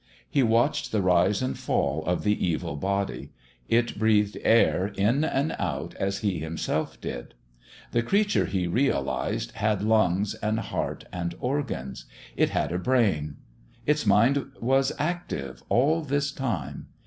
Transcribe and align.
He 0.27 0.41
watched 0.41 0.91
the 0.91 1.01
rise 1.03 1.43
and 1.43 1.55
fall 1.55 2.03
of 2.07 2.23
the 2.23 2.43
evil 2.43 2.75
body; 2.75 3.29
it 3.69 3.99
breathed 3.99 4.35
air 4.41 4.87
in 4.87 5.23
and 5.23 5.55
out 5.59 5.93
as 5.93 6.21
he 6.21 6.39
himself 6.39 6.99
did. 6.99 7.35
The 7.91 8.01
creature, 8.01 8.45
he 8.47 8.65
realised, 8.65 9.51
had 9.51 9.83
lungs 9.83 10.33
and 10.33 10.57
heart 10.57 11.05
and 11.13 11.35
organs. 11.39 12.05
It 12.35 12.49
had 12.49 12.71
a 12.71 12.79
brain! 12.79 13.35
Its 13.85 14.03
mind 14.03 14.43
was 14.59 14.91
active 14.97 15.61
all 15.69 16.01
this 16.01 16.31
time. 16.31 16.87